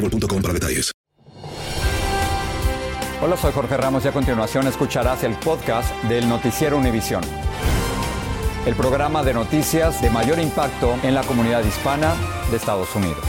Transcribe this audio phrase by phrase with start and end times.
[0.00, 0.92] boostmobile.com para detalles.
[3.20, 7.22] Hola, soy Jorge Ramos y a continuación escucharás el podcast del Noticiero Univisión.
[8.64, 12.14] El programa de noticias de mayor impacto en la comunidad hispana
[12.50, 13.24] de Estados Unidos.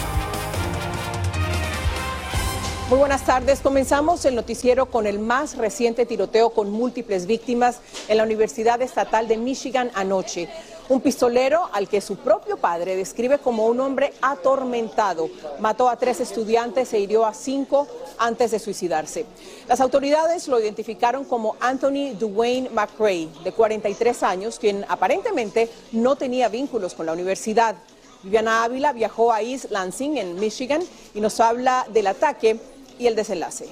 [2.90, 3.60] Muy buenas tardes.
[3.62, 9.28] Comenzamos el noticiero con el más reciente tiroteo con múltiples víctimas en la Universidad Estatal
[9.28, 10.50] de Michigan anoche.
[10.90, 16.20] Un pistolero al que su propio padre describe como un hombre atormentado mató a tres
[16.20, 17.88] estudiantes e hirió a cinco
[18.18, 19.28] antes de suicidarse.
[19.68, 26.50] Las autoridades lo identificaron como Anthony Dwayne McRae, de 43 años, quien aparentemente no tenía
[26.50, 27.76] vínculos con la universidad.
[28.24, 30.82] Viviana Ávila viajó a East Lansing, en Michigan,
[31.14, 32.60] y nos habla del ataque
[32.98, 33.70] y el desenlace.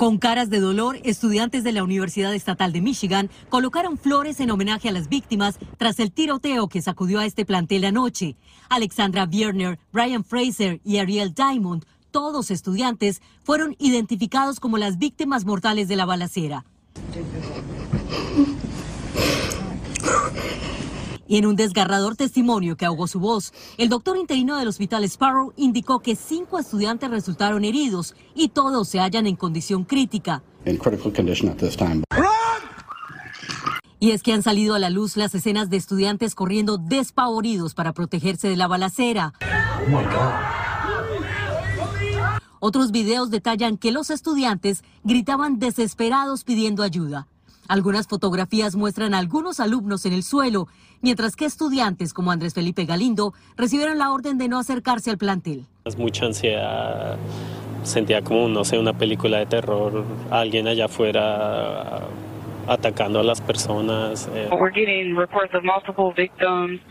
[0.00, 4.88] Con caras de dolor, estudiantes de la Universidad Estatal de Michigan colocaron flores en homenaje
[4.88, 8.34] a las víctimas tras el tiroteo que sacudió a este plantel anoche.
[8.70, 15.86] Alexandra Bierner, Brian Fraser y Ariel Diamond, todos estudiantes, fueron identificados como las víctimas mortales
[15.86, 16.64] de la balacera.
[21.30, 25.52] Y en un desgarrador testimonio que ahogó su voz, el doctor interino del Hospital Sparrow
[25.56, 30.42] indicó que cinco estudiantes resultaron heridos y todos se hallan en condición crítica.
[34.00, 37.92] Y es que han salido a la luz las escenas de estudiantes corriendo despavoridos para
[37.92, 39.32] protegerse de la balacera.
[42.58, 47.28] Otros videos detallan que los estudiantes gritaban desesperados pidiendo ayuda.
[47.70, 50.66] Algunas fotografías muestran a algunos alumnos en el suelo,
[51.02, 55.68] mientras que estudiantes como Andrés Felipe Galindo recibieron la orden de no acercarse al plantel.
[55.84, 57.16] Es mucha ansiedad,
[57.84, 62.00] sentía como, no sé, una película de terror, alguien allá afuera
[62.70, 64.28] atacando a las personas.
[64.32, 64.46] eh.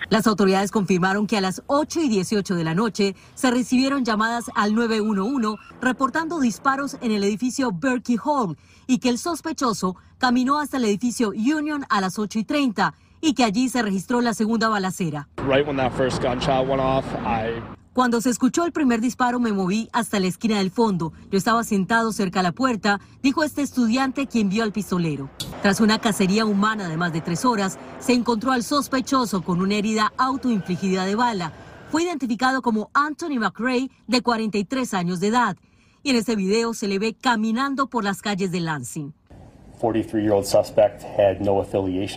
[0.10, 4.52] Las autoridades confirmaron que a las 8 y 18 de la noche se recibieron llamadas
[4.56, 8.58] al 911 reportando disparos en el edificio Berkey Hall
[8.88, 13.34] y que el sospechoso caminó hasta el edificio Union a las 8 y 30 y
[13.34, 15.28] que allí se registró la segunda balacera.
[15.38, 17.62] Right when that first gunshot went off, I
[18.00, 21.12] Cuando se escuchó el primer disparo me moví hasta la esquina del fondo.
[21.32, 25.30] Yo estaba sentado cerca a la puerta, dijo este estudiante quien vio al pistolero.
[25.62, 29.76] Tras una cacería humana de más de tres horas, se encontró al sospechoso con una
[29.76, 31.52] herida autoinfligida de bala.
[31.92, 35.58] Fue identificado como Anthony McRae, de 43 años de edad.
[36.02, 39.14] Y en este video se le ve caminando por las calles de Lansing.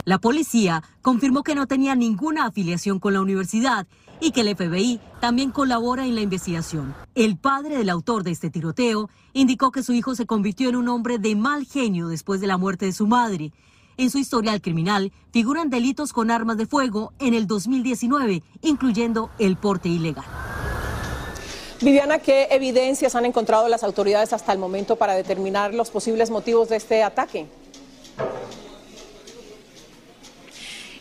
[0.05, 3.87] La policía confirmó que no tenía ninguna afiliación con la universidad
[4.21, 6.95] y que el FBI también colabora en la investigación.
[7.15, 10.89] El padre del autor de este tiroteo indicó que su hijo se convirtió en un
[10.89, 13.53] hombre de mal genio después de la muerte de su madre.
[13.97, 19.57] En su historial criminal figuran delitos con armas de fuego en el 2019, incluyendo el
[19.57, 20.25] porte ilegal.
[21.83, 26.69] Viviana, ¿qué evidencias han encontrado las autoridades hasta el momento para determinar los posibles motivos
[26.69, 27.47] de este ataque?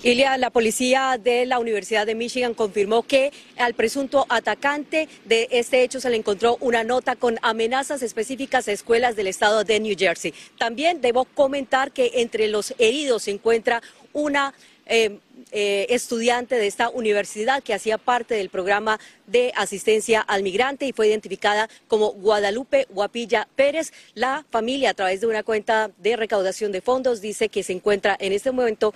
[0.02, 5.84] Ilia, la policía de la Universidad de Michigan confirmó que al presunto atacante de este
[5.84, 9.96] hecho se le encontró una nota con amenazas específicas a escuelas del estado de New
[9.96, 10.34] Jersey.
[10.58, 14.56] También debo comentar que entre los heridos se encuentra una
[14.94, 15.20] eh,
[15.54, 20.92] eh, estudiante de esta universidad que hacía parte del programa de asistencia al migrante y
[20.92, 23.94] fue identificada como Guadalupe Guapilla Pérez.
[24.16, 28.18] La familia, a través de una cuenta de recaudación de fondos, dice que se encuentra
[28.20, 28.94] en este momento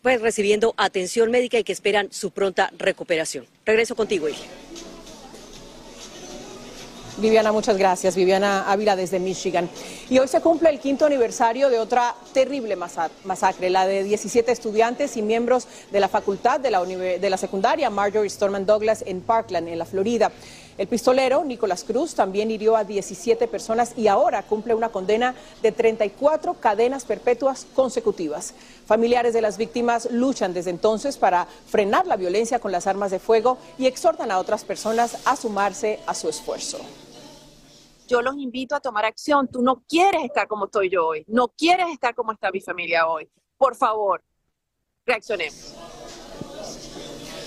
[0.00, 3.46] pues recibiendo atención médica y que esperan su pronta recuperación.
[3.66, 4.28] Regreso contigo.
[7.16, 8.16] Viviana, muchas gracias.
[8.16, 9.68] Viviana Ávila desde Michigan.
[10.10, 15.16] Y hoy se cumple el quinto aniversario de otra terrible masacre, la de 17 estudiantes
[15.16, 19.68] y miembros de la facultad de la, de la secundaria Marjorie Stoneman Douglas en Parkland,
[19.68, 20.32] en la Florida.
[20.76, 25.70] El pistolero, Nicolás Cruz, también hirió a 17 personas y ahora cumple una condena de
[25.70, 28.54] 34 cadenas perpetuas consecutivas.
[28.86, 33.20] Familiares de las víctimas luchan desde entonces para frenar la violencia con las armas de
[33.20, 36.78] fuego y exhortan a otras personas a sumarse a su esfuerzo
[38.06, 39.48] yo los invito a tomar acción.
[39.48, 43.06] Tú no quieres estar como estoy yo hoy, no quieres estar como está mi familia
[43.06, 43.28] hoy.
[43.56, 44.22] Por favor,
[45.06, 45.83] reaccionemos.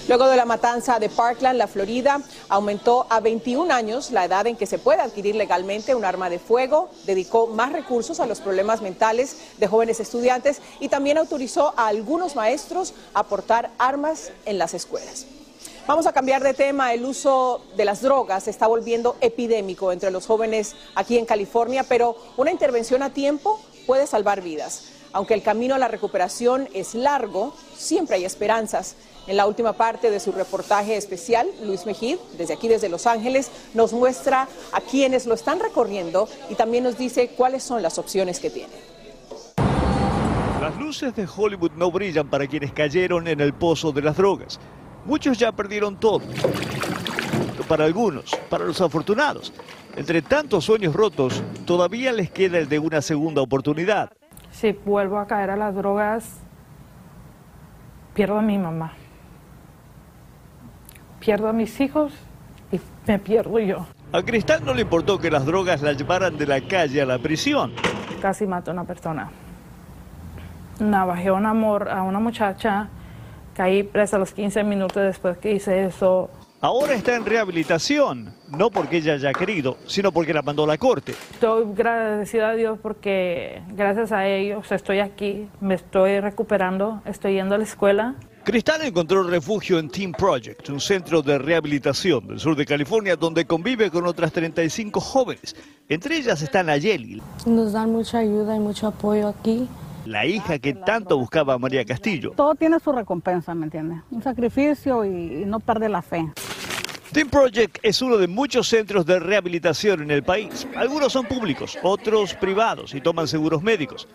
[0.08, 4.56] Luego de la matanza de Parkland, la Florida, aumentó a 21 años la edad en
[4.56, 8.82] que se puede adquirir legalmente un arma de fuego, dedicó más recursos a los problemas
[8.82, 14.74] mentales de jóvenes estudiantes y también autorizó a algunos maestros a portar armas en las
[14.74, 15.26] escuelas.
[15.88, 16.94] Vamos a cambiar de tema.
[16.94, 21.84] El uso de las drogas se está volviendo epidémico entre los jóvenes aquí en California,
[21.84, 24.97] pero una intervención a tiempo puede salvar vidas.
[25.18, 28.96] Aunque el camino a la recuperación es largo, siempre hay esperanzas.
[29.26, 33.50] En la última parte de su reportaje especial, Luis Mejid, desde aquí, desde Los Ángeles,
[33.74, 38.40] nos muestra a quienes lo están recorriendo y también nos dice cuáles son las opciones
[38.40, 38.78] que tienen.
[40.62, 44.60] Las luces de Hollywood no brillan para quienes cayeron en el pozo de las drogas.
[45.06, 46.22] Muchos ya perdieron todo.
[47.68, 49.52] Para algunos, para los afortunados,
[49.96, 54.12] entre tantos sueños rotos, todavía les queda el de una segunda oportunidad.
[54.60, 56.40] Si vuelvo a caer a las drogas,
[58.16, 58.94] pierdo a mi mamá.
[61.20, 62.12] Pierdo a mis hijos
[62.72, 63.86] y me pierdo yo.
[64.12, 67.20] A Cristal no le importó que las drogas la llevaran de la calle a la
[67.20, 67.72] prisión.
[68.20, 69.30] Casi mató a una persona.
[70.80, 72.90] Navajé un amor a una muchacha
[73.54, 76.32] Caí presa a los 15 minutos después que hice eso.
[76.60, 80.80] Ahora está en rehabilitación, no porque ella haya querido, sino porque la mandó a la
[80.80, 81.14] corte.
[81.34, 87.54] Estoy agradecida a Dios porque gracias a ellos estoy aquí, me estoy recuperando, estoy yendo
[87.54, 88.16] a la escuela.
[88.44, 93.46] Cristal encontró refugio en Team Project, un centro de rehabilitación del sur de California donde
[93.46, 95.56] convive con otras 35 jóvenes.
[95.88, 97.22] Entre ellas está Nayeli.
[97.46, 99.70] Nos dan mucha ayuda y mucho apoyo aquí
[100.08, 102.32] la hija que tanto buscaba María Castillo.
[102.36, 104.00] Todo tiene su recompensa, ¿me entiendes?
[104.10, 106.26] Un sacrificio y, no perder la fe.
[107.12, 110.68] Team Project es uno de muchos centros de rehabilitación en el país.
[110.76, 114.08] Algunos son públicos, otros privados y toman seguros médicos.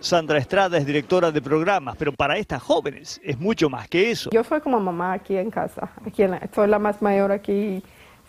[0.00, 4.30] Sandra Estrada es directora de programas, pero para estas jóvenes es mucho más que eso.
[4.32, 7.82] Yo soy como mamá aquí en casa, aquí soy la más mayor aquí.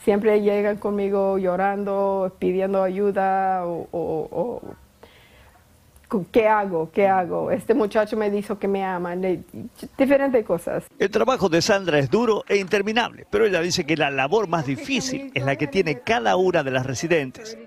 [0.03, 4.62] Siempre llegan conmigo llorando, pidiendo ayuda o
[6.31, 6.91] ¿Qué hago?
[6.91, 7.51] ¿Qué hago?
[7.51, 9.15] Este muchacho me dijo que me ama,
[9.97, 10.85] diferentes cosas.
[10.99, 14.65] El trabajo de Sandra es duro e interminable, pero ella dice que la labor más
[14.65, 17.57] difícil es la que tiene cada una de las residentes.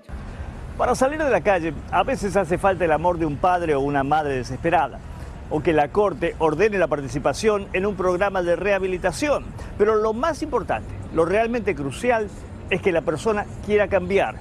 [0.77, 3.81] Para salir de la calle, a veces hace falta el amor de un padre o
[3.81, 4.99] una madre desesperada,
[5.49, 9.43] o que la corte ordene la participación en un programa de rehabilitación.
[9.77, 12.29] Pero lo más importante, lo realmente crucial,
[12.69, 14.35] es que la persona quiera cambiar,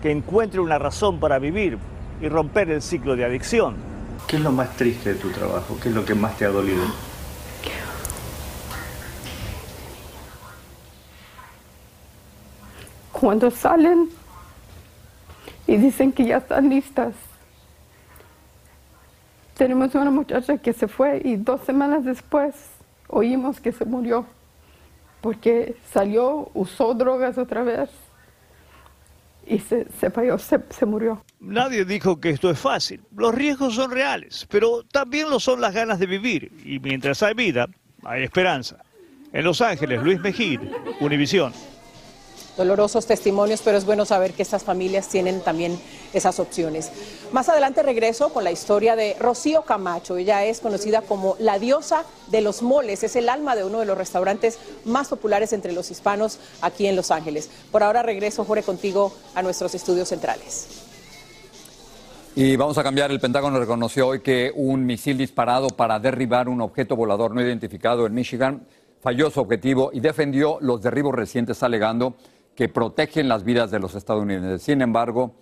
[0.00, 1.76] que encuentre una razón para vivir,
[2.20, 3.76] y romper el ciclo de adicción.
[4.26, 5.78] ¿Qué es lo más triste de tu trabajo?
[5.82, 6.84] ¿Qué es lo que más te ha dolido?
[13.12, 14.10] Cuando salen
[15.66, 17.14] y dicen que ya están listas.
[19.56, 22.54] Tenemos una muchacha que se fue y dos semanas después
[23.08, 24.26] oímos que se murió
[25.24, 27.88] porque salió, usó drogas otra vez
[29.46, 31.22] y se, se falló, se, se, murió.
[31.44, 33.02] Nadie dijo que esto es fácil.
[33.14, 36.50] Los riesgos son reales, pero también lo son las ganas de vivir.
[36.64, 37.68] Y mientras hay vida,
[38.02, 38.78] hay esperanza.
[39.32, 40.60] En Los Ángeles, Luis Mejid,
[41.00, 41.52] Univisión
[42.56, 45.78] dolorosos testimonios, pero es bueno saber que estas familias tienen también
[46.12, 46.90] esas opciones.
[47.32, 50.16] Más adelante regreso con la historia de Rocío Camacho.
[50.16, 53.02] Ella es conocida como la diosa de los moles.
[53.02, 56.96] Es el alma de uno de los restaurantes más populares entre los hispanos aquí en
[56.96, 57.50] Los Ángeles.
[57.72, 60.83] Por ahora regreso, Jorge, contigo a nuestros estudios centrales.
[62.36, 63.12] Y vamos a cambiar.
[63.12, 68.06] El Pentágono reconoció hoy que un misil disparado para derribar un objeto volador no identificado
[68.06, 68.66] en Michigan
[69.00, 72.16] falló su objetivo y defendió los derribos recientes alegando
[72.56, 74.62] que protegen las vidas de los estadounidenses.
[74.62, 75.36] Sin embargo,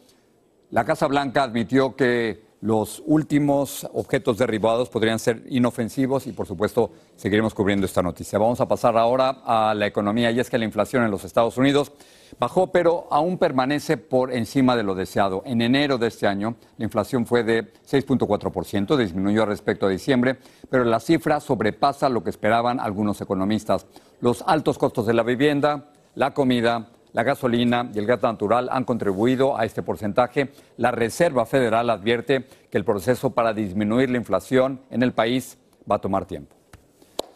[0.70, 6.92] la Casa Blanca admitió que los últimos objetos derribados podrían ser inofensivos y por supuesto
[7.16, 8.38] seguiremos cubriendo esta noticia.
[8.38, 11.58] Vamos a pasar ahora a la economía y es que la inflación en los Estados
[11.58, 11.90] Unidos
[12.38, 15.42] bajó pero aún permanece por encima de lo deseado.
[15.44, 20.38] En enero de este año la inflación fue de 6.4%, disminuyó respecto a diciembre,
[20.70, 23.86] pero la cifra sobrepasa lo que esperaban algunos economistas.
[24.20, 28.84] Los altos costos de la vivienda, la comida, La gasolina y el gas natural han
[28.84, 30.50] contribuido a este porcentaje.
[30.78, 35.58] La Reserva Federal advierte que el proceso para disminuir la inflación en el país
[35.90, 36.56] va a tomar tiempo.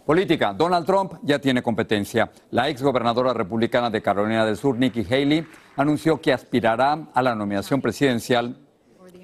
[0.07, 0.55] Política.
[0.55, 2.31] Donald Trump ya tiene competencia.
[2.53, 5.45] La exgobernadora republicana de Carolina del Sur, Nikki Haley,
[5.77, 8.57] anunció que aspirará a la nominación presidencial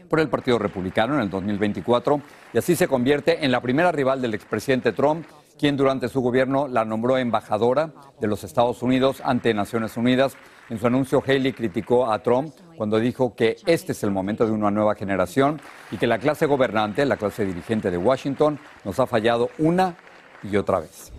[0.08, 2.20] por el Partido Republicano en el 2024
[2.52, 5.24] y así se convierte en la primera rival del expresidente Trump,
[5.58, 10.36] quien durante su gobierno la nombró embajadora de los Estados Unidos ante Naciones Unidas.
[10.68, 14.52] En su anuncio, Haley criticó a Trump cuando dijo que este es el momento de
[14.52, 19.06] una nueva generación y que la clase gobernante, la clase dirigente de Washington, nos ha
[19.06, 19.96] fallado una
[20.42, 21.12] y otra vez.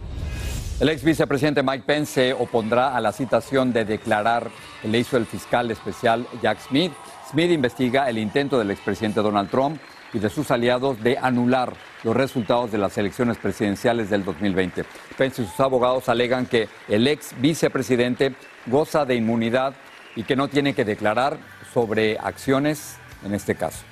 [0.79, 4.49] El ex vicepresidente Mike Pence se opondrá a la citación de declarar
[4.83, 6.91] le hizo el fiscal especial Jack Smith.
[7.29, 9.79] Smith investiga el intento del expresidente Donald Trump
[10.13, 11.73] y de sus aliados de anular
[12.03, 14.85] los resultados de las elecciones presidenciales del 2020.
[15.17, 19.73] Pence y sus abogados alegan que el ex vicepresidente goza de inmunidad
[20.15, 21.37] y que no tiene que declarar
[21.73, 23.83] sobre acciones en este caso.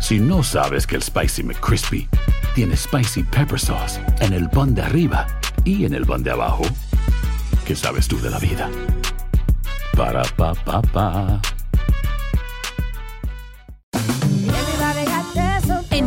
[0.00, 2.08] Si no sabes que el Spicy McCrispy
[2.54, 5.26] tiene Spicy Pepper Sauce en el pan de arriba
[5.64, 6.64] y en el pan de abajo,
[7.64, 8.68] ¿qué sabes tú de la vida?
[9.96, 11.40] Para, pa, pa.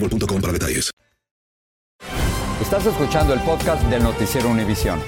[0.00, 0.90] boostmobile.com para detalles.
[2.60, 5.00] Estás escuchando el podcast del Noticiero Univisión.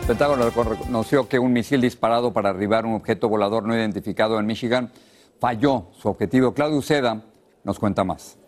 [0.00, 4.46] El Pentágono reconoció que un misil disparado para arribar un objeto volador no identificado en
[4.46, 4.90] Michigan
[5.40, 6.54] falló su objetivo.
[6.54, 7.22] Claudio Seda
[7.64, 8.38] nos cuenta más.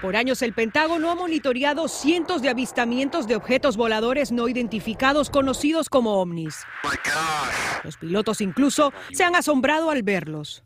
[0.00, 5.90] Por años el Pentágono ha monitoreado cientos de avistamientos de objetos voladores no identificados conocidos
[5.90, 6.64] como ovnis.
[7.84, 10.64] Los pilotos incluso se han asombrado al verlos.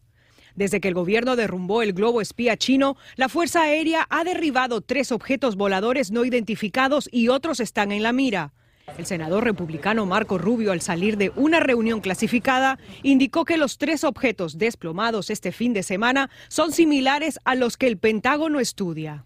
[0.55, 5.11] Desde que el gobierno derrumbó el globo espía chino, la Fuerza Aérea ha derribado tres
[5.11, 8.53] objetos voladores no identificados y otros están en la mira.
[8.99, 14.05] El senador republicano Marco Rubio, al salir de una reunión clasificada, indicó que los tres
[14.05, 19.25] objetos desplomados este fin de semana son similares a los que el Pentágono estudia.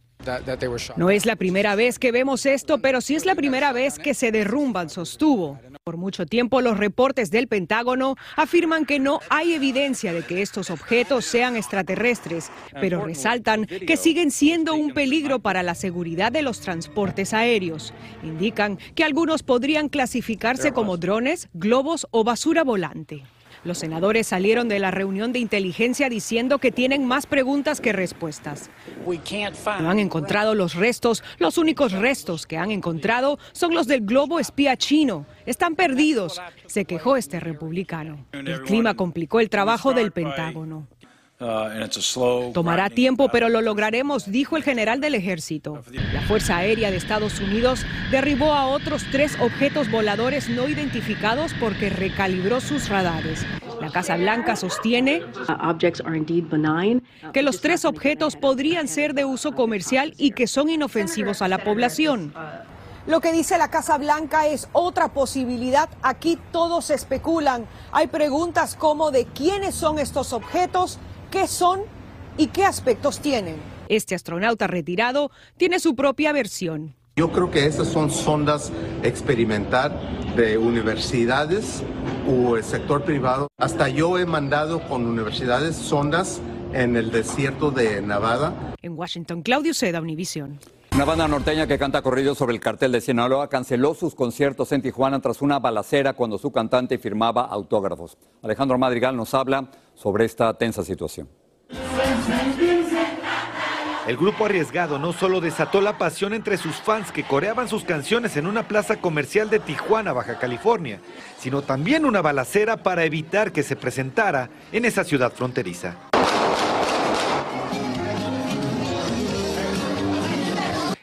[0.97, 4.15] No es la primera vez que vemos esto, pero sí es la primera vez que
[4.15, 5.59] se derrumban, sostuvo.
[5.85, 10.71] Por mucho tiempo los reportes del Pentágono afirman que no hay evidencia de que estos
[10.71, 16.61] objetos sean extraterrestres, pero resaltan que siguen siendo un peligro para la seguridad de los
[16.61, 17.95] transportes aéreos.
[18.23, 23.25] Indican que algunos podrían clasificarse como drones, globos o basura volante.
[23.65, 28.71] Los senadores salieron de la reunión de inteligencia diciendo que tienen más preguntas que respuestas.
[29.81, 31.23] No han encontrado los restos.
[31.39, 35.27] Los únicos restos que han encontrado son los del globo espía chino.
[35.47, 38.27] Están perdidos, se quejó este republicano.
[38.33, 40.87] El clima complicó el trabajo del Pentágono.
[42.53, 45.81] Tomará tiempo, pero lo lograremos, dijo el general del ejército.
[46.13, 51.91] La Fuerza Aérea de Estados Unidos derribó a otros tres objetos voladores no identificados porque
[51.91, 53.47] recalibró sus radares.
[53.81, 55.23] La Casa Blanca sostiene
[57.33, 61.59] que los tres objetos podrían ser de uso comercial y que son inofensivos a la
[61.59, 62.35] población.
[63.07, 65.89] Lo que dice la Casa Blanca es otra posibilidad.
[66.03, 67.65] Aquí todos especulan.
[67.91, 70.99] Hay preguntas como de quiénes son estos objetos,
[71.31, 71.81] qué son
[72.37, 73.57] y qué aspectos tienen.
[73.89, 76.95] Este astronauta retirado tiene su propia versión.
[77.17, 78.71] Yo creo que estas son sondas
[79.03, 79.93] experimental
[80.37, 81.83] de universidades
[82.29, 83.49] o el sector privado.
[83.59, 86.41] Hasta yo he mandado con universidades sondas
[86.73, 88.75] en el desierto de Nevada.
[88.83, 90.61] En Washington, Claudio Seda, Univision.
[90.95, 94.83] Una banda norteña que canta corridos sobre el cartel de Sinaloa canceló sus conciertos en
[94.83, 98.17] Tijuana tras una balacera cuando su cantante firmaba autógrafos.
[98.43, 101.29] Alejandro Madrigal nos habla sobre esta tensa situación.
[104.07, 108.39] El grupo arriesgado no solo desató la pasión entre sus fans que coreaban sus canciones
[108.39, 111.01] en una plaza comercial de Tijuana, Baja California,
[111.39, 115.97] sino también una balacera para evitar que se presentara en esa ciudad fronteriza.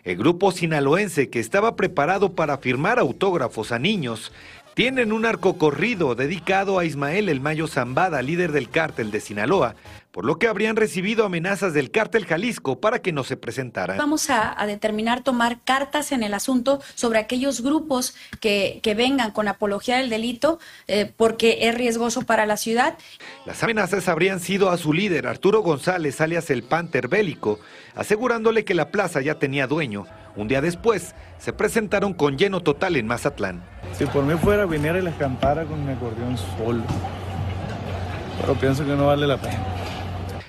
[0.03, 4.31] El grupo sinaloense que estaba preparado para firmar autógrafos a niños
[4.75, 9.75] tienen un arco corrido dedicado a Ismael El Mayo Zambada, líder del cártel de Sinaloa,
[10.11, 13.97] por lo que habrían recibido amenazas del cártel Jalisco para que no se presentaran.
[13.97, 19.97] Vamos a, determinar tomar cartas en el asunto sobre aquellos grupos que, vengan con apología
[19.97, 22.97] del delito eh, porque es riesgoso para la ciudad.
[23.45, 27.59] Las amenazas habrían sido a su líder, Arturo González, alias el Panther Bélico,
[27.95, 30.05] asegurándole que la plaza ya tenía dueño.
[30.35, 33.74] Un día después, se presentaron con lleno total en Mazatlán.
[33.97, 36.83] Si por mí fuera, viniera y les cantara con mi acordeón solo.
[38.41, 39.63] Pero pienso que no vale la pena.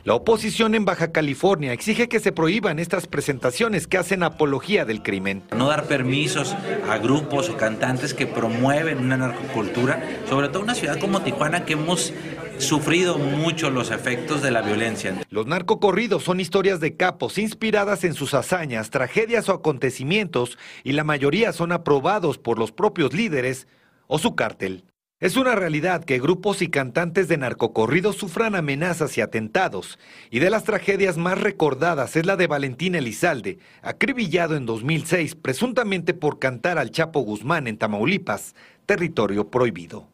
[0.06, 5.02] La oposición en Baja California exige que se prohíban estas presentaciones que hacen apología del
[5.02, 5.42] crimen.
[5.56, 6.54] No dar permisos
[6.88, 11.64] a grupos o cantantes que promueven una narcocultura, sobre todo en una ciudad como Tijuana
[11.64, 12.12] que hemos
[12.58, 15.20] sufrido mucho los efectos de la violencia.
[15.30, 21.04] Los narcocorridos son historias de capos inspiradas en sus hazañas, tragedias o acontecimientos y la
[21.04, 23.66] mayoría son aprobados por los propios líderes
[24.06, 24.84] o su cártel.
[25.18, 29.98] Es una realidad que grupos y cantantes de narcocorridos sufran amenazas y atentados,
[30.30, 36.12] y de las tragedias más recordadas es la de Valentín Elizalde, acribillado en 2006 presuntamente
[36.12, 40.06] por cantar al Chapo Guzmán en Tamaulipas, territorio prohibido.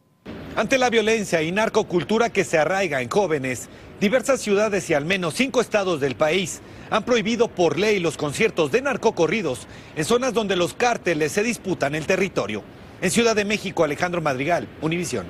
[0.55, 3.69] Ante la violencia y narcocultura que se arraiga en jóvenes,
[3.99, 8.71] diversas ciudades y al menos cinco estados del país han prohibido por ley los conciertos
[8.71, 12.61] de narcocorridos en zonas donde los cárteles se disputan el territorio.
[13.01, 15.25] En Ciudad de México, Alejandro Madrigal, Univisión.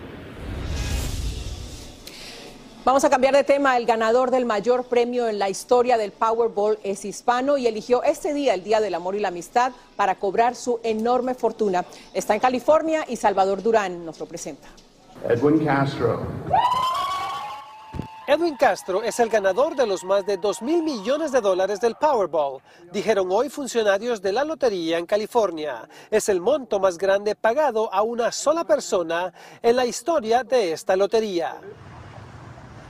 [2.84, 3.78] Vamos a cambiar de tema.
[3.78, 8.34] El ganador del mayor premio en la historia del Powerball es hispano y eligió este
[8.34, 11.86] día, el Día del Amor y la Amistad, para cobrar su enorme fortuna.
[12.14, 14.68] Está en California y Salvador Durán nos lo presenta.
[15.28, 16.26] Edwin Castro.
[18.26, 21.96] Edwin Castro es el ganador de los más de 2 mil millones de dólares del
[21.96, 25.88] Powerball, dijeron hoy funcionarios de la lotería en California.
[26.10, 30.96] Es el monto más grande pagado a una sola persona en la historia de esta
[30.96, 31.58] lotería.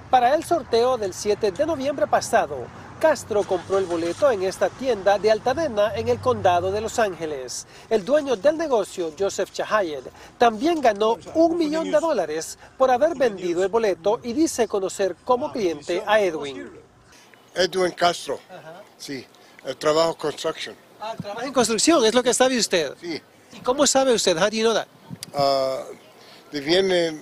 [0.10, 2.68] Para el sorteo del 7 de noviembre pasado,
[3.04, 7.68] Castro compró el boleto en esta tienda de Altadena en el condado de Los Ángeles.
[7.90, 10.06] El dueño del negocio, Joseph Chahayed,
[10.38, 15.52] también ganó un millón de dólares por haber vendido el boleto y dice conocer como
[15.52, 16.72] cliente a Edwin.
[17.54, 18.40] Edwin Castro,
[18.98, 19.26] sí,
[19.66, 20.74] el trabajo construction.
[21.02, 22.94] Ah, trabajo en construcción, es lo que sabe usted.
[23.02, 23.22] Sí.
[23.52, 24.38] ¿Y cómo sabe usted?
[24.38, 24.88] How do you know that?
[25.34, 27.22] Uh, vienen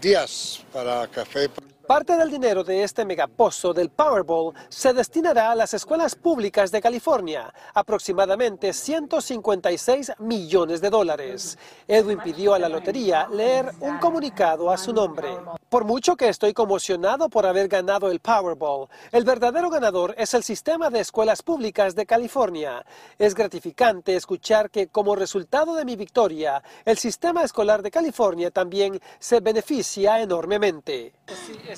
[0.00, 1.50] días para café.
[1.88, 6.82] Parte del dinero de este megapozo del Powerball se destinará a las escuelas públicas de
[6.82, 11.56] California, aproximadamente 156 millones de dólares.
[11.86, 15.30] Edwin pidió a la lotería leer un comunicado a su nombre.
[15.70, 20.42] Por mucho que estoy conmocionado por haber ganado el Powerball, el verdadero ganador es el
[20.42, 22.84] sistema de escuelas públicas de California.
[23.18, 29.00] Es gratificante escuchar que como resultado de mi victoria, el sistema escolar de California también
[29.18, 31.14] se beneficia enormemente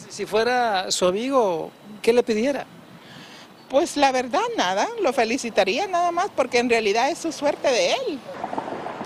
[0.09, 1.71] si fuera su amigo,
[2.03, 2.67] ¿qué le pidiera?
[3.69, 7.93] Pues la verdad, nada, lo felicitaría nada más porque en realidad es su suerte de
[7.93, 8.21] él.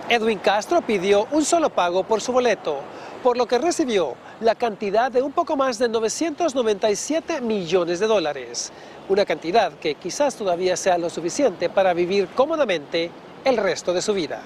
[0.09, 2.81] Edwin Castro pidió un solo pago por su boleto,
[3.23, 8.73] por lo que recibió la cantidad de un poco más de 997 millones de dólares,
[9.09, 13.11] una cantidad que quizás todavía sea lo suficiente para vivir cómodamente
[13.45, 14.43] el resto de su vida.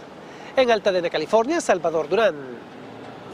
[0.56, 2.34] En Altadena, California, Salvador Durán,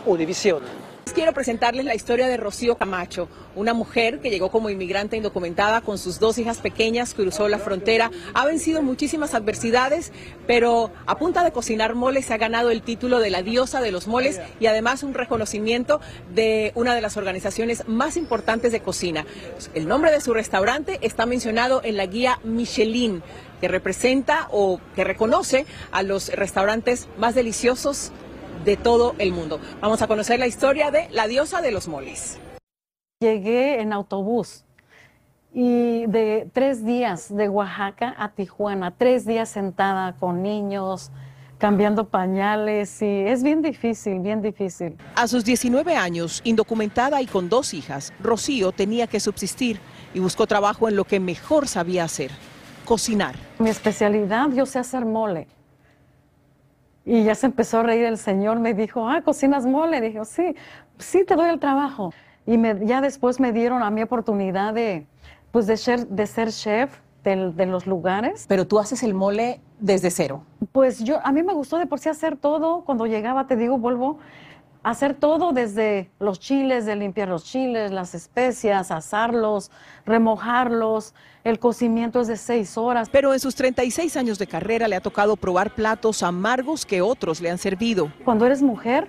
[0.07, 0.84] Univisión.
[1.13, 5.99] Quiero presentarles la historia de Rocío Camacho, una mujer que llegó como inmigrante indocumentada con
[5.99, 10.13] sus dos hijas pequeñas, cruzó la frontera, ha vencido muchísimas adversidades,
[10.47, 13.93] pero a punta de cocinar moles se ha ganado el título de la diosa de
[13.93, 16.01] los moles y además un reconocimiento
[16.35, 19.25] de una de las organizaciones más importantes de cocina.
[19.75, 23.23] El nombre de su restaurante está mencionado en la guía Michelin
[23.61, 28.11] que representa o que reconoce a los restaurantes más deliciosos
[28.65, 29.61] de todo el mundo.
[29.81, 32.39] Vamos a conocer la historia de la diosa de los moles.
[33.21, 34.65] Llegué en autobús
[35.53, 41.11] y de tres días de Oaxaca a Tijuana, tres días sentada con niños,
[41.59, 44.97] cambiando pañales y es bien difícil, bien difícil.
[45.15, 49.79] A sus 19 años, indocumentada y con dos hijas, Rocío tenía que subsistir
[50.13, 52.31] y buscó trabajo en lo que mejor sabía hacer,
[52.85, 53.37] cocinar.
[53.59, 55.47] Mi especialidad, yo sé hacer mole.
[57.07, 60.01] Y ya se empezó a reír el señor, me dijo, ah, cocinas mole.
[60.01, 60.55] Dijo, sí,
[60.99, 62.13] sí te doy el trabajo.
[62.47, 65.07] Y me, ya después me dieron a mi oportunidad de,
[65.51, 68.47] pues de ser, de ser chef del- de los lugares.
[68.49, 70.45] Pero tú haces el mole desde cero.
[70.73, 72.85] Pues yo, a mí me gustó de por sí hacer todo.
[72.85, 74.19] Cuando llegaba, te digo, vuelvo
[74.85, 79.71] hacer todo desde los chiles, de limpiar los chiles, las especias, asarlos,
[80.05, 81.15] remojarlos.
[81.43, 83.09] El cocimiento es de seis horas.
[83.11, 87.41] Pero en sus 36 años de carrera le ha tocado probar platos amargos que otros
[87.41, 88.13] le han servido.
[88.25, 89.09] Cuando eres mujer,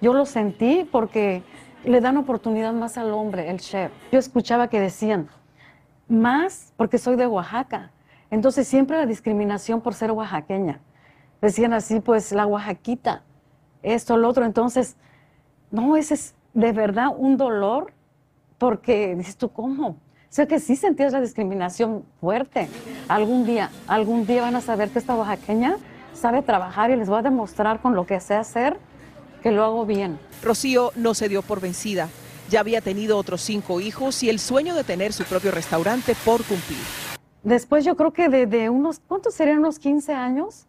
[0.00, 1.42] yo lo sentí porque
[1.84, 3.90] le dan oportunidad más al hombre, el chef.
[4.12, 5.28] Yo escuchaba que decían,
[6.08, 7.90] más porque soy de Oaxaca.
[8.30, 10.80] Entonces siempre la discriminación por ser oaxaqueña.
[11.40, 13.22] Decían así, pues la oaxaquita,
[13.82, 14.44] esto, lo otro.
[14.44, 14.96] Entonces,
[15.76, 17.92] no, ese es de verdad un dolor
[18.56, 19.88] porque dices tú, ¿cómo?
[19.88, 19.96] O
[20.30, 22.68] sea que sí sentías la discriminación fuerte.
[23.08, 25.76] Algún día, algún día van a saber que esta oaxaqueña
[26.14, 28.78] sabe trabajar y les voy a demostrar con lo que sé hacer
[29.42, 30.18] que lo hago bien.
[30.42, 32.08] Rocío no se dio por vencida.
[32.48, 36.42] Ya había tenido otros cinco hijos y el sueño de tener su propio restaurante por
[36.44, 36.78] cumplir.
[37.42, 40.66] Después yo creo que de, de unos, ¿cuántos serían unos 15 años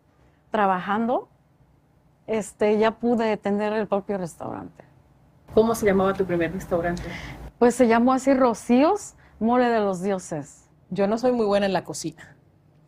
[0.51, 1.29] trabajando?
[2.27, 4.86] Este, ya pude tener el propio restaurante.
[5.53, 7.03] ¿Cómo se llamaba tu primer restaurante?
[7.59, 10.69] Pues se llamó así Rocíos, Mole de los Dioses.
[10.89, 12.35] Yo no soy muy buena en la cocina.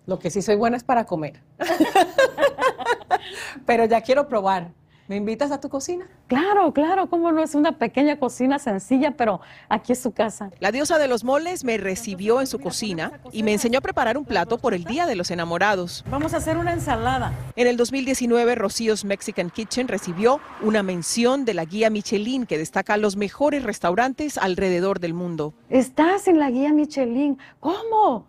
[0.05, 1.41] Lo que sí soy buena es para comer.
[3.65, 4.71] Pero ya quiero probar.
[5.09, 6.07] ¿Me invitas a tu cocina?
[6.27, 10.51] Claro, claro, cómo no es una pequeña cocina sencilla, pero aquí es su casa.
[10.59, 14.19] La diosa de los moles me recibió en su cocina y me enseñó a preparar
[14.19, 16.05] un plato por el Día de los Enamorados.
[16.11, 17.33] Vamos a hacer una ensalada.
[17.55, 22.95] En el 2019, Rocío's Mexican Kitchen recibió una mención de la guía Michelin que destaca
[22.95, 25.55] los mejores restaurantes alrededor del mundo.
[25.71, 27.39] Estás en la guía Michelin.
[27.59, 28.27] ¿Cómo?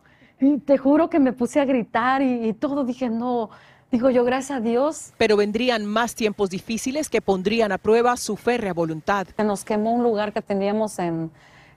[0.64, 2.85] Te juro que me puse a gritar y, y todo.
[2.85, 3.51] Dije, no.
[3.90, 5.12] Digo yo, gracias a Dios.
[5.18, 9.26] Pero vendrían más tiempos difíciles que pondrían a prueba su férrea voluntad.
[9.37, 11.33] Se nos quemó un lugar que teníamos en,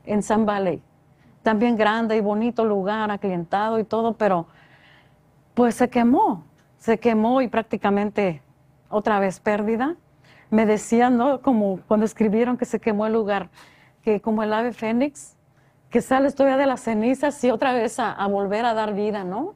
[0.05, 0.83] en San Valley.
[1.41, 4.47] También grande y bonito lugar, aclientado y todo, pero
[5.55, 6.45] pues se quemó.
[6.77, 8.43] Se quemó y prácticamente
[8.89, 9.95] otra vez pérdida.
[10.51, 11.41] Me decían, ¿no?
[11.41, 13.49] Como cuando escribieron que se quemó el lugar,
[14.03, 15.35] que como el ave fénix,
[15.89, 19.23] que sales todavía de las cenizas y otra vez a, a volver a dar vida,
[19.23, 19.55] ¿no?